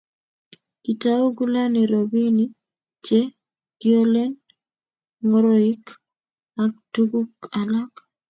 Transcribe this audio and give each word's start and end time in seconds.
kiitou 0.83 1.25
kulany 1.37 1.77
robini 1.93 2.45
che 3.05 3.19
kiolen 3.79 4.31
ngoroik 5.25 5.85
ak 6.63 6.73
tuguk 6.93 7.29
alak 7.59 7.93